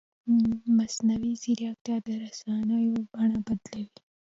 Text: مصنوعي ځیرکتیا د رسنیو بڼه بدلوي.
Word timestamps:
مصنوعي 0.77 1.33
ځیرکتیا 1.41 1.97
د 2.05 2.07
رسنیو 2.23 2.95
بڼه 3.13 3.37
بدلوي. 3.45 3.87